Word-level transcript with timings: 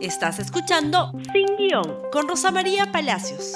Estás 0.00 0.38
escuchando 0.38 1.10
Sin 1.32 1.56
Guión 1.56 2.02
con 2.12 2.28
Rosa 2.28 2.52
María 2.52 2.92
Palacios. 2.92 3.54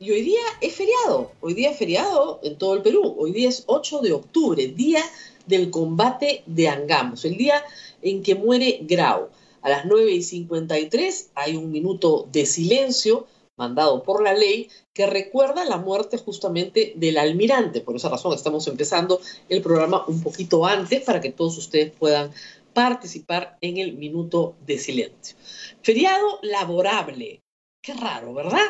Y 0.00 0.10
hoy 0.10 0.22
día 0.22 0.40
es 0.60 0.74
feriado, 0.74 1.30
hoy 1.40 1.54
día 1.54 1.70
es 1.70 1.78
feriado 1.78 2.40
en 2.42 2.58
todo 2.58 2.74
el 2.74 2.82
Perú, 2.82 3.14
hoy 3.16 3.30
día 3.30 3.48
es 3.48 3.62
8 3.66 4.00
de 4.00 4.12
octubre, 4.12 4.66
día 4.66 5.00
del 5.46 5.70
combate 5.70 6.42
de 6.46 6.68
Angamos, 6.68 7.24
el 7.24 7.36
día 7.36 7.62
en 8.02 8.24
que 8.24 8.34
muere 8.34 8.80
Grau. 8.82 9.28
A 9.60 9.68
las 9.68 9.84
9 9.84 10.10
y 10.10 10.22
53 10.22 11.30
hay 11.36 11.54
un 11.54 11.70
minuto 11.70 12.26
de 12.32 12.44
silencio 12.44 13.28
mandado 13.56 14.02
por 14.02 14.20
la 14.20 14.34
ley 14.34 14.68
que 14.92 15.06
recuerda 15.06 15.64
la 15.64 15.76
muerte 15.76 16.18
justamente 16.18 16.94
del 16.96 17.18
almirante. 17.18 17.80
Por 17.80 17.94
esa 17.94 18.08
razón 18.08 18.34
estamos 18.34 18.66
empezando 18.66 19.20
el 19.48 19.62
programa 19.62 20.04
un 20.08 20.20
poquito 20.22 20.66
antes 20.66 21.02
para 21.02 21.20
que 21.20 21.30
todos 21.30 21.56
ustedes 21.56 21.92
puedan 21.92 22.32
participar 22.72 23.58
en 23.60 23.78
el 23.78 23.94
minuto 23.94 24.56
de 24.66 24.78
silencio. 24.78 25.36
Feriado 25.82 26.38
laborable. 26.42 27.42
Qué 27.82 27.94
raro, 27.94 28.34
¿verdad? 28.34 28.66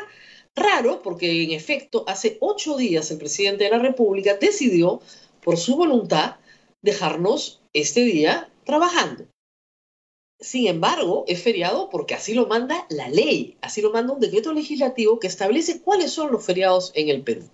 Raro 0.55 1.03
porque 1.03 1.43
en 1.43 1.53
efecto 1.53 2.05
hace 2.07 2.39
ocho 2.41 2.77
días 2.77 3.11
el 3.11 3.19
presidente 3.19 3.65
de 3.65 3.71
la 3.71 3.79
República 3.79 4.37
decidió 4.37 5.01
por 5.43 5.57
su 5.57 5.77
voluntad 5.77 6.37
dejarnos 6.83 7.63
este 7.73 8.05
día 8.05 8.51
trabajando. 8.65 9.27
Sin 10.41 10.67
embargo, 10.67 11.25
es 11.29 11.41
feriado 11.41 11.89
porque 11.89 12.15
así 12.15 12.35
lo 12.35 12.47
manda 12.47 12.87
la 12.91 13.09
ley, 13.09 13.57
así 13.61 13.81
lo 13.81 13.93
manda 13.93 14.13
un 14.13 14.21
decreto 14.21 14.53
legislativo 14.53 15.21
que 15.21 15.29
establece 15.29 15.81
cuáles 15.81 16.11
son 16.11 16.33
los 16.33 16.45
feriados 16.45 16.91
en 16.95 17.09
el 17.09 17.23
Perú. 17.23 17.49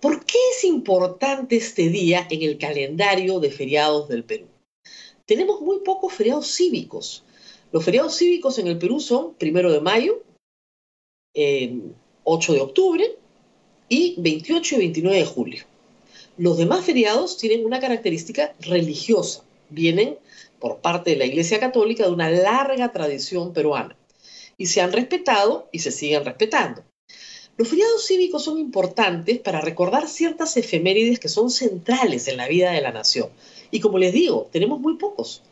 ¿Por 0.00 0.22
qué 0.26 0.36
es 0.54 0.64
importante 0.64 1.56
este 1.56 1.88
día 1.88 2.26
en 2.28 2.42
el 2.42 2.58
calendario 2.58 3.40
de 3.40 3.50
feriados 3.50 4.06
del 4.08 4.22
Perú? 4.22 4.46
Tenemos 5.26 5.60
muy 5.60 5.80
pocos 5.80 6.12
feriados 6.12 6.46
cívicos. 6.54 7.24
Los 7.72 7.84
feriados 7.84 8.16
cívicos 8.16 8.58
en 8.58 8.66
el 8.66 8.78
Perú 8.78 9.00
son 9.00 9.34
primero 9.34 9.72
de 9.72 9.80
mayo, 9.80 10.22
8 12.24 12.52
de 12.52 12.60
octubre 12.60 13.16
y 13.88 14.14
28 14.18 14.76
y 14.76 14.78
29 14.78 15.18
de 15.18 15.26
julio. 15.26 15.64
Los 16.36 16.58
demás 16.58 16.84
feriados 16.84 17.36
tienen 17.38 17.64
una 17.64 17.80
característica 17.80 18.54
religiosa. 18.60 19.44
Vienen 19.70 20.18
por 20.60 20.78
parte 20.78 21.10
de 21.10 21.16
la 21.16 21.24
Iglesia 21.24 21.58
Católica 21.58 22.04
de 22.04 22.12
una 22.12 22.30
larga 22.30 22.92
tradición 22.92 23.52
peruana 23.52 23.96
y 24.56 24.66
se 24.66 24.80
han 24.80 24.92
respetado 24.92 25.68
y 25.72 25.80
se 25.80 25.90
siguen 25.90 26.24
respetando. 26.24 26.84
Los 27.56 27.68
feriados 27.68 28.04
cívicos 28.06 28.44
son 28.44 28.58
importantes 28.58 29.38
para 29.38 29.60
recordar 29.60 30.08
ciertas 30.08 30.56
efemérides 30.56 31.20
que 31.20 31.28
son 31.28 31.50
centrales 31.50 32.26
en 32.26 32.36
la 32.36 32.48
vida 32.48 32.72
de 32.72 32.80
la 32.80 32.90
nación. 32.90 33.30
Y 33.70 33.80
como 33.80 33.98
les 33.98 34.12
digo, 34.12 34.48
tenemos 34.50 34.80
muy 34.80 34.96
pocos. 34.96 35.42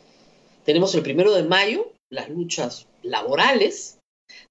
Tenemos 0.64 0.95
el 0.95 1.03
primero 1.03 1.33
de 1.33 1.45
mayo, 1.45 1.92
las 2.11 2.28
luchas 2.28 2.86
laborales, 3.03 3.98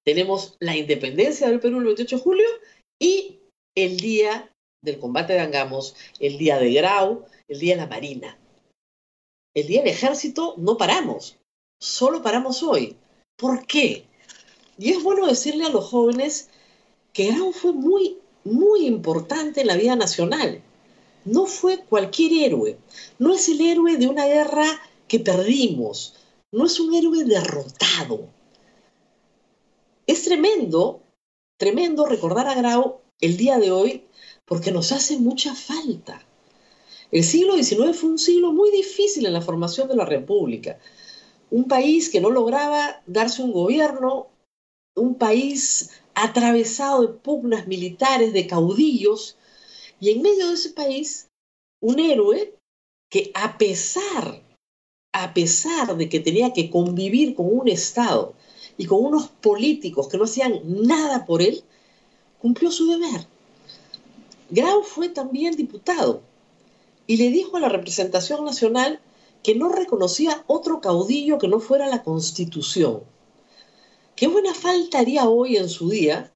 tenemos 0.04 0.56
la 0.60 0.76
independencia 0.76 1.48
del 1.48 1.60
Perú 1.60 1.78
el 1.78 1.84
28 1.84 2.16
de 2.16 2.22
julio 2.22 2.48
y 3.00 3.38
el 3.76 3.98
día 3.98 4.50
del 4.82 4.98
combate 4.98 5.34
de 5.34 5.40
Angamos, 5.40 5.94
el 6.20 6.38
día 6.38 6.58
de 6.58 6.72
Grau, 6.72 7.26
el 7.48 7.58
día 7.58 7.74
de 7.74 7.82
la 7.82 7.86
Marina. 7.86 8.38
El 9.54 9.66
día 9.66 9.82
del 9.82 9.90
ejército 9.90 10.54
no 10.56 10.76
paramos, 10.76 11.38
solo 11.80 12.22
paramos 12.22 12.62
hoy. 12.62 12.96
¿Por 13.36 13.66
qué? 13.66 14.04
Y 14.78 14.90
es 14.90 15.02
bueno 15.02 15.26
decirle 15.26 15.66
a 15.66 15.70
los 15.70 15.86
jóvenes 15.86 16.50
que 17.12 17.26
Grau 17.26 17.52
fue 17.52 17.72
muy, 17.72 18.18
muy 18.44 18.86
importante 18.86 19.60
en 19.60 19.66
la 19.66 19.76
vida 19.76 19.96
nacional. 19.96 20.62
No 21.24 21.46
fue 21.46 21.84
cualquier 21.84 22.32
héroe, 22.32 22.78
no 23.18 23.32
es 23.32 23.48
el 23.48 23.60
héroe 23.60 23.96
de 23.96 24.08
una 24.08 24.26
guerra 24.26 24.66
que 25.06 25.20
perdimos, 25.20 26.14
no 26.50 26.66
es 26.66 26.80
un 26.80 26.94
héroe 26.94 27.24
derrotado. 27.24 28.28
Es 30.06 30.24
tremendo, 30.24 31.02
tremendo 31.58 32.06
recordar 32.06 32.48
a 32.48 32.54
Grau 32.54 33.00
el 33.20 33.36
día 33.36 33.58
de 33.58 33.70
hoy 33.70 34.04
porque 34.44 34.72
nos 34.72 34.90
hace 34.90 35.16
mucha 35.18 35.54
falta. 35.54 36.26
El 37.12 37.24
siglo 37.24 37.56
XIX 37.56 37.96
fue 37.96 38.10
un 38.10 38.18
siglo 38.18 38.52
muy 38.52 38.70
difícil 38.70 39.26
en 39.26 39.34
la 39.34 39.42
formación 39.42 39.86
de 39.86 39.96
la 39.96 40.06
República. 40.06 40.78
Un 41.50 41.68
país 41.68 42.08
que 42.08 42.20
no 42.20 42.30
lograba 42.30 43.02
darse 43.06 43.42
un 43.42 43.52
gobierno, 43.52 44.28
un 44.96 45.14
país 45.16 45.90
atravesado 46.22 47.02
de 47.02 47.08
pugnas 47.14 47.66
militares, 47.66 48.32
de 48.32 48.46
caudillos, 48.46 49.36
y 49.98 50.10
en 50.10 50.22
medio 50.22 50.48
de 50.48 50.54
ese 50.54 50.70
país, 50.70 51.28
un 51.80 51.98
héroe 51.98 52.54
que 53.10 53.32
a 53.34 53.58
pesar, 53.58 54.40
a 55.12 55.34
pesar 55.34 55.96
de 55.96 56.08
que 56.08 56.20
tenía 56.20 56.52
que 56.52 56.70
convivir 56.70 57.34
con 57.34 57.46
un 57.52 57.66
Estado 57.66 58.34
y 58.78 58.86
con 58.86 59.04
unos 59.04 59.30
políticos 59.30 60.08
que 60.08 60.16
no 60.16 60.24
hacían 60.24 60.60
nada 60.64 61.26
por 61.26 61.42
él, 61.42 61.64
cumplió 62.38 62.70
su 62.70 62.86
deber. 62.86 63.26
Grau 64.48 64.84
fue 64.84 65.08
también 65.08 65.56
diputado 65.56 66.22
y 67.08 67.16
le 67.16 67.30
dijo 67.30 67.56
a 67.56 67.60
la 67.60 67.68
representación 67.68 68.44
nacional 68.44 69.00
que 69.42 69.56
no 69.56 69.70
reconocía 69.70 70.44
otro 70.46 70.80
caudillo 70.80 71.38
que 71.38 71.48
no 71.48 71.58
fuera 71.58 71.88
la 71.88 72.04
Constitución. 72.04 73.02
Qué 74.22 74.28
buena 74.28 74.54
falta 74.54 75.00
haría 75.00 75.28
hoy 75.28 75.56
en 75.56 75.68
su 75.68 75.90
día, 75.90 76.32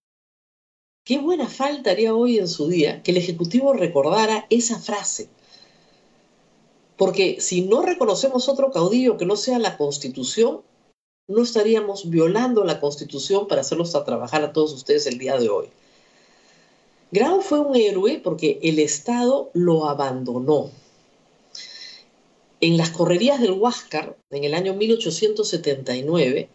qué 1.04 1.20
buena 1.20 1.46
falta 1.46 1.92
haría 1.92 2.16
hoy 2.16 2.36
en 2.36 2.48
su 2.48 2.66
día 2.66 3.00
que 3.04 3.12
el 3.12 3.16
Ejecutivo 3.16 3.74
recordara 3.74 4.44
esa 4.50 4.80
frase. 4.80 5.28
Porque 6.96 7.40
si 7.40 7.60
no 7.60 7.82
reconocemos 7.82 8.48
otro 8.48 8.72
caudillo 8.72 9.16
que 9.16 9.24
no 9.24 9.36
sea 9.36 9.60
la 9.60 9.76
Constitución, 9.76 10.62
no 11.28 11.44
estaríamos 11.44 12.10
violando 12.10 12.64
la 12.64 12.80
Constitución 12.80 13.46
para 13.46 13.60
hacerlos 13.60 13.94
a 13.94 14.04
trabajar 14.04 14.42
a 14.42 14.52
todos 14.52 14.72
ustedes 14.72 15.06
el 15.06 15.18
día 15.18 15.38
de 15.38 15.48
hoy. 15.48 15.68
Grau 17.12 17.40
fue 17.40 17.60
un 17.60 17.76
héroe 17.76 18.18
porque 18.18 18.58
el 18.64 18.80
Estado 18.80 19.50
lo 19.52 19.88
abandonó. 19.88 20.72
En 22.60 22.78
las 22.78 22.90
correrías 22.90 23.40
del 23.40 23.52
Huáscar, 23.52 24.16
en 24.30 24.42
el 24.42 24.54
año 24.54 24.74
1879, 24.74 26.48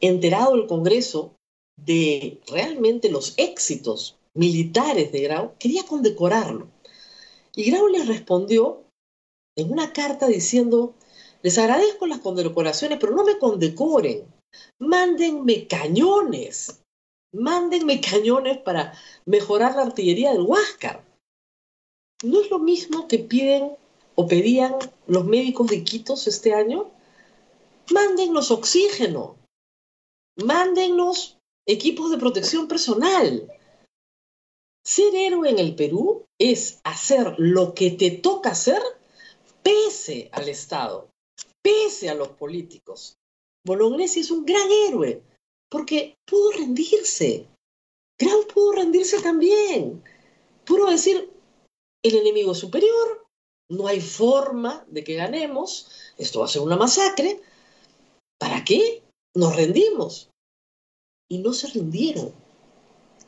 enterado 0.00 0.54
el 0.54 0.66
Congreso 0.66 1.34
de 1.76 2.40
realmente 2.48 3.10
los 3.10 3.34
éxitos 3.36 4.18
militares 4.34 5.12
de 5.12 5.20
Grau, 5.22 5.54
quería 5.58 5.84
condecorarlo. 5.84 6.68
Y 7.54 7.70
Grau 7.70 7.88
le 7.88 8.04
respondió 8.04 8.84
en 9.56 9.72
una 9.72 9.92
carta 9.92 10.26
diciendo, 10.26 10.94
les 11.42 11.58
agradezco 11.58 12.06
las 12.06 12.20
condecoraciones, 12.20 12.98
pero 13.00 13.14
no 13.14 13.24
me 13.24 13.38
condecoren, 13.38 14.24
mándenme 14.78 15.66
cañones, 15.66 16.82
mándenme 17.32 18.00
cañones 18.00 18.58
para 18.58 18.94
mejorar 19.24 19.74
la 19.74 19.82
artillería 19.82 20.32
del 20.32 20.42
Huáscar. 20.42 21.04
¿No 22.22 22.40
es 22.40 22.50
lo 22.50 22.58
mismo 22.58 23.08
que 23.08 23.18
piden 23.18 23.72
o 24.14 24.26
pedían 24.26 24.74
los 25.06 25.24
médicos 25.24 25.68
de 25.68 25.82
Quitos 25.82 26.26
este 26.26 26.52
año? 26.52 26.90
Mándennos 27.90 28.50
oxígeno, 28.50 29.36
mándennos 30.44 31.38
equipos 31.66 32.10
de 32.10 32.18
protección 32.18 32.68
personal. 32.68 33.50
Ser 34.84 35.14
héroe 35.14 35.50
en 35.50 35.58
el 35.58 35.74
Perú 35.74 36.26
es 36.38 36.80
hacer 36.84 37.34
lo 37.38 37.74
que 37.74 37.90
te 37.90 38.10
toca 38.10 38.50
hacer 38.50 38.82
pese 39.62 40.30
al 40.32 40.48
Estado, 40.48 41.10
pese 41.62 42.08
a 42.08 42.14
los 42.14 42.28
políticos. 42.28 43.16
Bolognesi 43.64 44.20
es 44.20 44.30
un 44.30 44.44
gran 44.44 44.70
héroe 44.88 45.22
porque 45.70 46.16
pudo 46.26 46.52
rendirse. 46.52 47.46
Grau 48.18 48.46
pudo 48.46 48.72
rendirse 48.72 49.20
también. 49.20 50.02
Pudo 50.64 50.90
decir, 50.90 51.30
el 52.02 52.16
enemigo 52.16 52.54
superior, 52.54 53.26
no 53.70 53.86
hay 53.86 54.00
forma 54.00 54.84
de 54.88 55.04
que 55.04 55.14
ganemos, 55.14 55.88
esto 56.18 56.40
va 56.40 56.46
a 56.46 56.48
ser 56.48 56.62
una 56.62 56.76
masacre. 56.76 57.40
¿Para 58.38 58.64
qué? 58.64 59.02
Nos 59.34 59.54
rendimos. 59.54 60.29
Y 61.30 61.38
no 61.38 61.52
se 61.52 61.68
rindieron. 61.68 62.32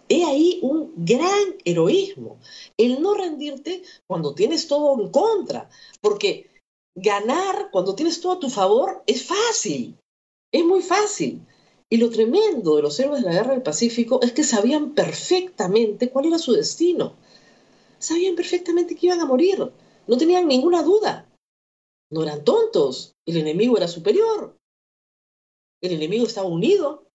He 0.09 0.25
ahí 0.25 0.59
un 0.63 0.93
gran 0.97 1.57
heroísmo. 1.65 2.39
El 2.77 3.01
no 3.01 3.15
rendirte 3.15 3.83
cuando 4.07 4.35
tienes 4.35 4.67
todo 4.69 5.01
en 5.01 5.11
contra. 5.11 5.71
Porque 6.01 6.51
ganar 6.95 7.71
cuando 7.71 7.95
tienes 7.95 8.21
todo 8.21 8.33
a 8.33 8.41
tu 8.41 8.51
favor 8.51 9.03
es 9.07 9.25
fácil. 9.25 9.97
Es 10.53 10.65
muy 10.65 10.83
fácil. 10.83 11.47
Y 11.89 11.99
lo 11.99 12.11
tremendo 12.11 12.77
de 12.77 12.83
los 12.83 12.99
héroes 12.99 13.23
de 13.23 13.29
la 13.29 13.35
Guerra 13.35 13.53
del 13.53 13.63
Pacífico 13.63 14.21
es 14.23 14.33
que 14.33 14.45
sabían 14.45 14.95
perfectamente 14.95 16.11
cuál 16.11 16.27
era 16.27 16.39
su 16.39 16.53
destino. 16.53 17.15
Sabían 17.99 18.35
perfectamente 18.35 18.97
que 18.97 19.07
iban 19.07 19.21
a 19.21 19.27
morir. 19.27 19.73
No 20.07 20.17
tenían 20.17 20.49
ninguna 20.49 20.83
duda. 20.83 21.31
No 22.11 22.23
eran 22.23 22.45
tontos. 22.45 23.15
El 23.27 23.37
enemigo 23.37 23.77
era 23.77 23.89
superior. 23.89 24.57
El 25.81 25.93
enemigo 25.93 26.27
estaba 26.27 26.49
unido. 26.49 27.07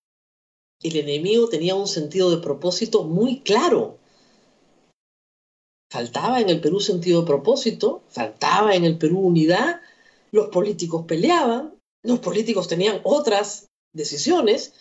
El 0.82 0.96
enemigo 0.96 1.50
tenía 1.50 1.76
un 1.76 1.88
sentido 1.88 2.30
de 2.30 2.38
propósito 2.38 3.04
muy 3.04 3.42
claro. 3.42 3.98
Faltaba 5.92 6.42
en 6.42 6.50
el 6.50 6.62
Perú 6.62 6.80
sentido 6.80 7.22
de 7.22 7.28
propósito, 7.28 8.04
faltaba 8.10 8.76
en 8.76 8.84
el 8.84 8.98
Perú 8.98 9.20
unidad, 9.20 9.82
los 10.32 10.50
políticos 10.50 11.06
peleaban, 11.08 11.78
los 12.04 12.20
políticos 12.20 12.68
tenían 12.68 13.02
otras 13.04 13.68
decisiones, 13.94 14.74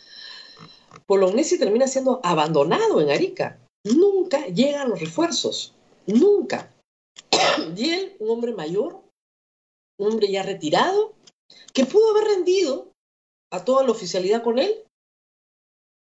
Bolognesi 1.06 1.58
termina 1.58 1.86
siendo 1.86 2.20
abandonado 2.24 3.00
en 3.00 3.10
Arica. 3.10 3.60
Nunca 3.84 4.46
llegan 4.46 4.88
los 4.88 5.00
refuerzos, 5.00 5.74
nunca. 6.06 6.72
Y 7.76 7.90
él, 7.90 8.16
un 8.18 8.30
hombre 8.30 8.52
mayor, 8.52 9.00
un 9.98 10.12
hombre 10.12 10.30
ya 10.30 10.42
retirado, 10.42 11.14
que 11.72 11.86
pudo 11.86 12.10
haber 12.10 12.24
rendido 12.24 12.92
a 13.52 13.64
toda 13.64 13.84
la 13.84 13.92
oficialidad 13.92 14.42
con 14.42 14.58
él, 14.58 14.85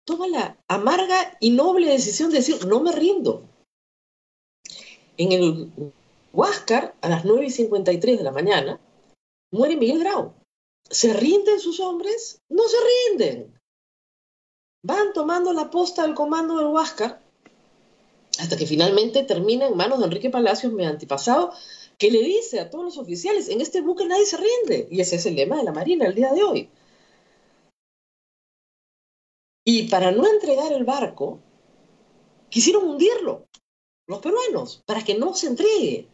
toma 0.09 0.27
la 0.27 0.57
amarga 0.67 1.37
y 1.39 1.51
noble 1.51 1.91
decisión 1.91 2.31
de 2.31 2.37
decir, 2.37 2.65
no 2.65 2.79
me 2.79 2.91
rindo. 2.91 3.43
En 5.17 5.31
el 5.31 5.71
Huáscar, 6.33 6.95
a 7.01 7.09
las 7.09 7.25
9 7.25 7.45
y 7.45 7.51
53 7.51 8.17
de 8.17 8.23
la 8.23 8.31
mañana, 8.31 8.79
muere 9.51 9.75
Miguel 9.75 9.99
Grau. 9.99 10.33
¿Se 10.89 11.13
rinden 11.13 11.59
sus 11.59 11.79
hombres? 11.79 12.41
No 12.49 12.63
se 12.67 12.77
rinden. 13.11 13.53
Van 14.81 15.13
tomando 15.13 15.53
la 15.53 15.69
posta 15.69 16.01
del 16.01 16.15
comando 16.15 16.57
del 16.57 16.67
Huáscar 16.67 17.21
hasta 18.39 18.57
que 18.57 18.65
finalmente 18.65 19.23
termina 19.23 19.67
en 19.67 19.77
manos 19.77 19.99
de 19.99 20.05
Enrique 20.05 20.31
Palacios, 20.31 20.73
mi 20.73 20.85
antepasado, 20.85 21.51
que 21.99 22.09
le 22.09 22.23
dice 22.23 22.61
a 22.61 22.71
todos 22.71 22.85
los 22.85 22.97
oficiales, 22.97 23.49
en 23.49 23.61
este 23.61 23.81
buque 23.81 24.05
nadie 24.05 24.25
se 24.25 24.37
rinde. 24.37 24.87
Y 24.89 25.01
ese 25.01 25.17
es 25.17 25.25
el 25.27 25.35
lema 25.35 25.57
de 25.57 25.65
la 25.65 25.73
Marina 25.73 26.07
el 26.07 26.15
día 26.15 26.33
de 26.33 26.43
hoy. 26.43 26.69
Y 29.71 29.83
para 29.83 30.11
no 30.11 30.25
entregar 30.25 30.73
el 30.73 30.83
barco, 30.83 31.37
quisieron 32.49 32.89
hundirlo, 32.89 33.45
los 34.07 34.17
peruanos, 34.17 34.81
para 34.87 35.03
que 35.03 35.13
no 35.13 35.35
se 35.35 35.45
entregue, 35.45 36.07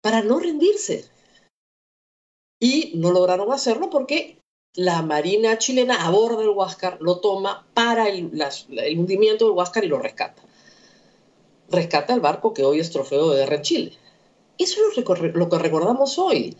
para 0.00 0.22
no 0.22 0.38
rendirse. 0.38 1.04
Y 2.60 2.92
no 2.94 3.10
lograron 3.10 3.50
hacerlo 3.50 3.90
porque 3.90 4.38
la 4.74 5.02
Marina 5.02 5.58
chilena 5.58 6.06
aborda 6.06 6.44
el 6.44 6.50
Huáscar, 6.50 6.98
lo 7.00 7.18
toma 7.18 7.66
para 7.74 8.08
el, 8.08 8.30
hundimiento 8.96 9.46
del 9.46 9.56
Huáscar 9.56 9.82
y 9.82 9.88
lo 9.88 9.98
rescata. 9.98 10.40
Rescata 11.70 12.14
el 12.14 12.20
barco 12.20 12.54
que 12.54 12.62
hoy 12.62 12.78
es 12.78 12.92
trofeo 12.92 13.30
de 13.30 13.38
guerra 13.38 13.56
en 13.56 13.62
Chile. 13.62 13.98
Eso 14.58 14.80
es 14.96 15.04
lo 15.34 15.48
que 15.48 15.58
recordamos 15.58 16.20
hoy. 16.20 16.56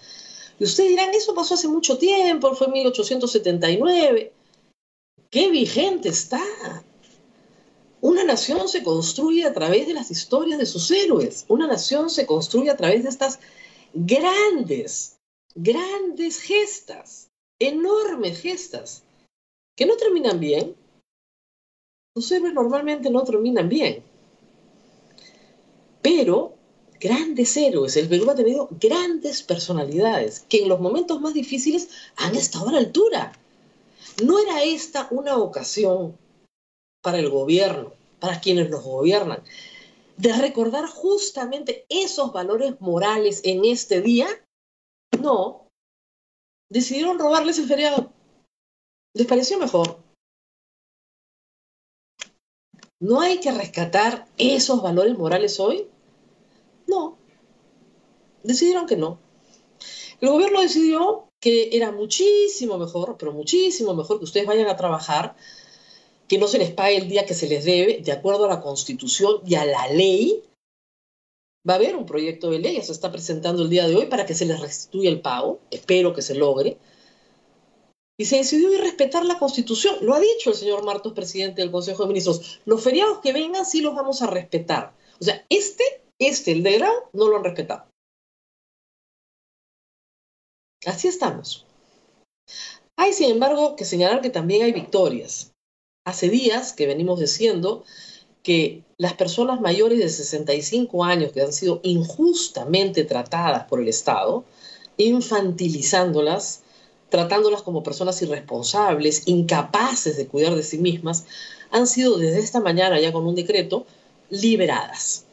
Y 0.58 0.64
ustedes 0.64 0.91
dirán, 0.91 1.14
eso 1.14 1.37
pasó 1.37 1.55
hace 1.55 1.69
mucho 1.69 1.99
tiempo, 1.99 2.52
fue 2.56 2.67
1879. 2.67 4.32
¿Qué 5.31 5.50
vigente 5.50 6.09
está? 6.09 6.43
Una 8.00 8.25
nación 8.25 8.69
se 8.69 8.82
construye 8.82 9.44
a 9.47 9.55
través 9.55 9.87
de 9.87 9.94
las 9.94 10.11
historias 10.11 10.59
de 10.59 10.67
sus 10.67 10.91
héroes. 10.91 11.47
Una 11.49 11.67
nación 11.67 12.11
se 12.11 12.26
construye 12.26 12.71
a 12.71 12.76
través 12.76 13.03
de 13.03 13.09
estas 13.09 13.41
grandes, 13.94 15.17
grandes 15.55 16.41
gestas, 16.41 17.31
enormes 17.59 18.41
gestas, 18.41 19.05
que 19.76 19.87
no 19.87 19.97
terminan 19.97 20.38
bien. 20.38 20.76
Los 22.15 22.31
héroes 22.31 22.53
normalmente 22.53 23.11
no 23.11 23.25
terminan 23.25 23.69
bien. 23.69 24.05
Pero 26.03 26.55
grandes 27.00 27.56
héroes. 27.56 27.97
El 27.97 28.09
Perú 28.09 28.31
ha 28.31 28.35
tenido 28.35 28.69
grandes 28.81 29.43
personalidades 29.43 30.44
que 30.49 30.62
en 30.62 30.69
los 30.69 30.81
momentos 30.81 31.20
más 31.20 31.35
difíciles 31.35 31.88
han 32.17 32.35
estado 32.35 32.69
a 32.69 32.73
la 32.73 32.79
altura. 32.79 33.32
No 34.23 34.39
era 34.39 34.63
esta 34.63 35.09
una 35.11 35.37
ocasión 35.39 36.17
para 37.03 37.19
el 37.19 37.31
gobierno, 37.31 37.93
para 38.21 38.41
quienes 38.41 38.71
nos 38.71 38.85
gobiernan, 38.85 39.43
de 40.17 40.33
recordar 40.33 40.87
justamente 40.87 41.85
esos 41.89 42.33
valores 42.33 42.81
morales 42.81 43.41
en 43.45 43.65
este 43.65 44.01
día. 44.01 44.29
No, 45.21 45.69
decidieron 46.71 47.19
robarles 47.19 47.59
el 47.59 47.67
feriado. 47.67 48.13
¿Les 49.15 49.27
pareció 49.27 49.59
mejor? 49.59 49.99
¿No 53.01 53.21
hay 53.21 53.41
que 53.41 53.53
rescatar 53.53 54.27
esos 54.39 54.83
valores 54.83 55.19
morales 55.19 55.61
hoy? 55.61 55.89
No, 56.87 57.19
decidieron 58.43 58.87
que 58.87 58.97
no. 58.97 59.19
El 60.21 60.31
gobierno 60.31 60.61
decidió 60.61 61.29
que 61.44 61.76
era 61.76 61.93
muchísimo 61.93 62.79
mejor, 62.79 63.17
pero 63.19 63.31
muchísimo 63.31 63.93
mejor 63.93 64.17
que 64.17 64.25
ustedes 64.25 64.46
vayan 64.46 64.67
a 64.69 64.79
trabajar, 64.79 65.37
que 66.26 66.38
no 66.38 66.49
se 66.49 66.56
les 66.56 66.70
pague 66.70 66.96
el 66.96 67.06
día 67.06 67.26
que 67.26 67.35
se 67.35 67.46
les 67.46 67.67
debe, 67.67 68.00
de 68.02 68.12
acuerdo 68.12 68.46
a 68.46 68.49
la 68.49 68.62
constitución 68.62 69.43
y 69.44 69.56
a 69.56 69.67
la 69.67 69.87
ley. 69.88 70.43
Va 71.69 71.75
a 71.75 71.76
haber 71.76 71.96
un 71.96 72.06
proyecto 72.06 72.50
de 72.50 72.61
ley, 72.61 72.81
se 72.81 72.93
está 72.93 73.12
presentando 73.12 73.62
el 73.62 73.69
día 73.69 73.87
de 73.87 73.94
hoy 73.94 74.06
para 74.06 74.25
que 74.25 74.32
se 74.32 74.46
les 74.46 74.58
restituya 74.58 75.11
el 75.11 75.20
pago, 75.20 75.61
espero 75.70 76.14
que 76.14 76.23
se 76.23 76.35
logre. 76.35 76.79
Y 78.17 78.25
se 78.25 78.38
decidió 78.38 78.73
ir 78.73 78.81
respetar 78.81 79.26
la 79.26 79.38
constitución, 79.38 79.96
lo 80.00 80.14
ha 80.14 80.20
dicho 80.20 80.49
el 80.49 80.56
señor 80.56 80.82
Martos, 80.82 81.12
presidente 81.12 81.61
del 81.61 81.70
Consejo 81.70 82.05
de 82.05 82.08
Ministros, 82.08 82.61
los 82.64 82.82
feriados 82.82 83.19
que 83.19 83.35
vengan 83.35 83.67
sí 83.67 83.82
los 83.82 83.94
vamos 83.94 84.23
a 84.23 84.29
respetar. 84.29 84.94
O 85.20 85.25
sea, 85.25 85.44
este 85.50 85.85
este, 86.19 86.52
el 86.52 86.62
de 86.62 86.79
Grau, 86.79 86.94
no 87.12 87.29
lo 87.29 87.37
han 87.37 87.44
respetado. 87.44 87.87
Así 90.87 91.09
estamos. 91.09 91.65
Hay, 92.97 93.13
sin 93.13 93.31
embargo, 93.31 93.77
que 93.77 93.85
señalar 93.85 94.21
que 94.21 94.31
también 94.31 94.63
hay 94.63 94.73
victorias. 94.73 95.53
Hace 96.07 96.29
días 96.29 96.73
que 96.73 96.87
venimos 96.87 97.21
diciendo 97.21 97.85
que 98.43 98.83
las 98.99 99.15
personas 99.15 99.61
mayores 99.61 99.99
de 99.99 100.09
65 100.09 101.03
años 101.03 101.33
que 101.33 101.41
han 101.41 101.53
sido 101.53 101.81
injustamente 101.83 103.05
tratadas 103.05 103.65
por 103.65 103.81
el 103.81 103.89
Estado, 103.89 104.45
infantilizándolas, 104.99 106.63
tratándolas 107.09 107.63
como 107.63 107.83
personas 107.83 108.21
irresponsables, 108.23 109.23
incapaces 109.27 110.17
de 110.17 110.27
cuidar 110.27 110.55
de 110.55 110.63
sí 110.63 110.79
mismas, 110.79 111.25
han 111.71 111.87
sido 111.87 112.19
desde 112.19 112.41
esta 112.41 112.61
mañana 112.61 113.01
ya 113.01 113.13
con 113.13 113.27
un 113.27 113.35
decreto 113.35 113.87
liberadas. 114.29 115.25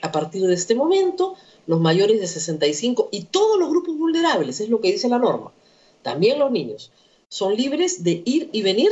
A 0.00 0.12
partir 0.12 0.46
de 0.46 0.54
este 0.54 0.74
momento, 0.74 1.34
los 1.66 1.80
mayores 1.80 2.20
de 2.20 2.26
65 2.26 3.08
y 3.10 3.24
todos 3.24 3.58
los 3.58 3.68
grupos 3.68 3.96
vulnerables, 3.96 4.60
es 4.60 4.68
lo 4.68 4.80
que 4.80 4.92
dice 4.92 5.08
la 5.08 5.18
norma, 5.18 5.52
también 6.02 6.38
los 6.38 6.50
niños, 6.50 6.92
son 7.28 7.56
libres 7.56 8.04
de 8.04 8.22
ir 8.24 8.48
y 8.52 8.62
venir 8.62 8.90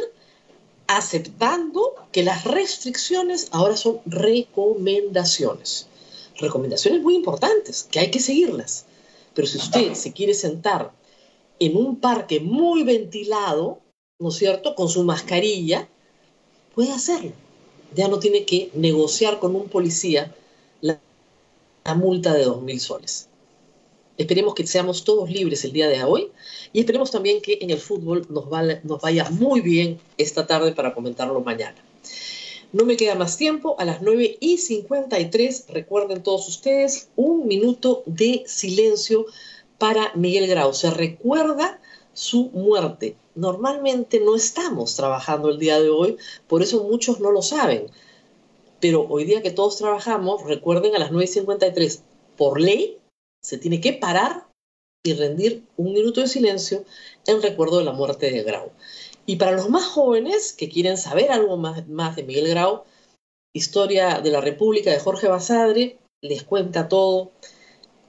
aceptando 0.88 1.94
que 2.12 2.22
las 2.22 2.44
restricciones 2.44 3.48
ahora 3.50 3.76
son 3.76 4.00
recomendaciones. 4.04 5.88
Recomendaciones 6.38 7.02
muy 7.02 7.14
importantes, 7.14 7.88
que 7.90 8.00
hay 8.00 8.10
que 8.10 8.20
seguirlas. 8.20 8.84
Pero 9.34 9.48
si 9.48 9.58
usted 9.58 9.94
se 9.94 10.12
quiere 10.12 10.34
sentar 10.34 10.92
en 11.58 11.76
un 11.76 11.96
parque 11.96 12.40
muy 12.40 12.82
ventilado, 12.82 13.80
¿no 14.18 14.28
es 14.28 14.36
cierto?, 14.36 14.74
con 14.74 14.88
su 14.88 15.02
mascarilla, 15.04 15.88
puede 16.74 16.92
hacerlo. 16.92 17.32
Ya 17.94 18.08
no 18.08 18.18
tiene 18.18 18.44
que 18.44 18.70
negociar 18.74 19.38
con 19.38 19.56
un 19.56 19.68
policía 19.68 20.34
multa 21.94 22.34
de 22.34 22.46
2.000 22.46 22.78
soles. 22.78 23.28
Esperemos 24.18 24.54
que 24.54 24.66
seamos 24.66 25.04
todos 25.04 25.30
libres 25.30 25.64
el 25.64 25.72
día 25.72 25.88
de 25.88 26.02
hoy 26.02 26.32
y 26.72 26.80
esperemos 26.80 27.10
también 27.10 27.42
que 27.42 27.58
en 27.60 27.70
el 27.70 27.78
fútbol 27.78 28.26
nos, 28.30 28.46
nos 28.84 29.00
vaya 29.00 29.28
muy 29.30 29.60
bien 29.60 30.00
esta 30.16 30.46
tarde 30.46 30.72
para 30.72 30.94
comentarlo 30.94 31.40
mañana. 31.42 31.76
No 32.72 32.84
me 32.84 32.96
queda 32.96 33.14
más 33.14 33.36
tiempo, 33.36 33.76
a 33.78 33.84
las 33.84 34.02
9 34.02 34.38
y 34.40 34.58
53, 34.58 35.66
recuerden 35.68 36.22
todos 36.22 36.48
ustedes, 36.48 37.08
un 37.14 37.46
minuto 37.46 38.02
de 38.06 38.44
silencio 38.46 39.26
para 39.78 40.12
Miguel 40.14 40.46
Grau. 40.46 40.72
Se 40.72 40.90
recuerda 40.90 41.80
su 42.12 42.50
muerte. 42.50 43.16
Normalmente 43.34 44.20
no 44.20 44.34
estamos 44.34 44.96
trabajando 44.96 45.50
el 45.50 45.58
día 45.58 45.78
de 45.78 45.90
hoy, 45.90 46.16
por 46.48 46.62
eso 46.62 46.84
muchos 46.84 47.20
no 47.20 47.30
lo 47.30 47.42
saben 47.42 47.86
pero 48.80 49.06
hoy 49.08 49.24
día 49.24 49.42
que 49.42 49.50
todos 49.50 49.78
trabajamos, 49.78 50.44
recuerden 50.44 50.94
a 50.94 50.98
las 50.98 51.10
9.53, 51.10 52.02
por 52.36 52.60
ley, 52.60 52.98
se 53.42 53.58
tiene 53.58 53.80
que 53.80 53.92
parar 53.92 54.46
y 55.04 55.14
rendir 55.14 55.62
un 55.76 55.92
minuto 55.92 56.20
de 56.20 56.28
silencio 56.28 56.84
en 57.26 57.40
recuerdo 57.42 57.78
de 57.78 57.84
la 57.84 57.92
muerte 57.92 58.30
de 58.30 58.42
Grau. 58.42 58.70
Y 59.24 59.36
para 59.36 59.52
los 59.52 59.70
más 59.70 59.84
jóvenes 59.84 60.52
que 60.52 60.68
quieren 60.68 60.98
saber 60.98 61.30
algo 61.30 61.56
más, 61.56 61.86
de 62.16 62.22
Miguel 62.22 62.48
Grau, 62.48 62.84
Historia 63.54 64.20
de 64.20 64.30
la 64.30 64.42
República 64.42 64.90
de 64.90 64.98
Jorge 64.98 65.28
Basadre 65.28 65.98
les 66.20 66.42
cuenta 66.42 66.88
todo 66.88 67.30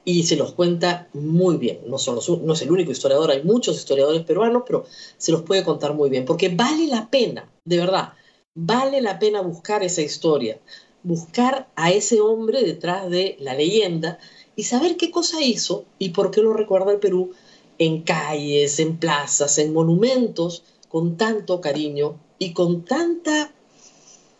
y 0.03 0.23
se 0.23 0.35
los 0.35 0.53
cuenta 0.53 1.07
muy 1.13 1.55
bien. 1.55 1.81
No, 1.87 1.97
son 1.97 2.19
no 2.45 2.53
es 2.53 2.61
el 2.61 2.71
único 2.71 2.91
historiador, 2.91 3.31
hay 3.31 3.43
muchos 3.43 3.77
historiadores 3.77 4.23
peruanos, 4.23 4.63
pero 4.67 4.85
se 5.17 5.31
los 5.31 5.43
puede 5.43 5.63
contar 5.63 5.93
muy 5.93 6.09
bien, 6.09 6.25
porque 6.25 6.49
vale 6.49 6.87
la 6.87 7.09
pena, 7.09 7.49
de 7.63 7.77
verdad, 7.77 8.13
vale 8.57 9.01
la 9.01 9.19
pena 9.19 9.41
buscar 9.41 9.83
esa 9.83 10.01
historia, 10.01 10.57
buscar 11.03 11.67
a 11.75 11.91
ese 11.91 12.19
hombre 12.19 12.63
detrás 12.63 13.09
de 13.09 13.37
la 13.39 13.53
leyenda 13.53 14.17
y 14.55 14.63
saber 14.63 14.97
qué 14.97 15.11
cosa 15.11 15.41
hizo 15.43 15.85
y 15.99 16.09
por 16.09 16.31
qué 16.31 16.41
lo 16.41 16.53
recuerda 16.53 16.91
el 16.91 16.99
Perú 16.99 17.31
en 17.77 18.01
calles, 18.01 18.79
en 18.79 18.97
plazas, 18.97 19.59
en 19.59 19.71
monumentos, 19.71 20.63
con 20.89 21.17
tanto 21.17 21.61
cariño 21.61 22.19
y 22.39 22.53
con 22.53 22.83
tanta, 22.83 23.51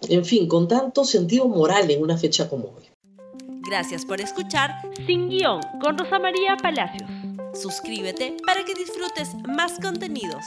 en 0.10 0.26
fin, 0.26 0.48
con 0.48 0.68
tanto 0.68 1.06
sentido 1.06 1.48
moral 1.48 1.90
en 1.92 2.02
una 2.02 2.18
fecha 2.18 2.50
como 2.50 2.70
hoy. 2.70 2.86
Gracias 3.70 4.04
por 4.04 4.20
escuchar 4.20 4.72
Sin 5.06 5.30
Guión 5.30 5.62
con 5.80 5.96
Rosa 5.96 6.18
María 6.18 6.58
Palacios. 6.58 7.10
Suscríbete 7.54 8.36
para 8.46 8.66
que 8.66 8.74
disfrutes 8.74 9.36
más 9.48 9.74
contenidos. 9.80 10.44